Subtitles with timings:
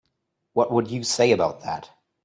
[0.53, 1.91] What would you say about that?